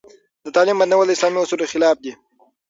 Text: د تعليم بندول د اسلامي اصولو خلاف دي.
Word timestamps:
د 0.43 0.45
تعليم 0.55 0.77
بندول 0.81 1.05
د 1.07 1.11
اسلامي 1.15 1.39
اصولو 1.41 1.71
خلاف 1.73 1.95
دي. 2.03 2.13